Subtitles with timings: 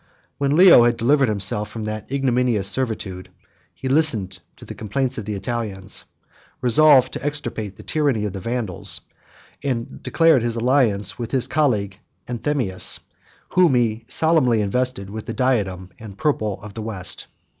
[0.39, 3.29] When Leo had delivered himself from that ignominious servitude,
[3.71, 6.05] he listened to the complaints of the Italians;
[6.59, 9.01] resolved to extirpate the tyranny of the Vandals;
[9.63, 12.99] and declared his alliance with his colleague, Anthemius,
[13.49, 17.27] whom he solemnly invested with the diadem and purple of the West.